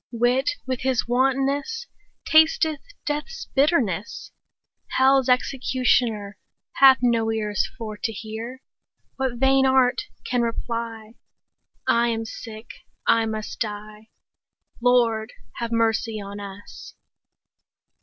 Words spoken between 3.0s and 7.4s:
death's bitterness; 30 Hell's executioner Hath no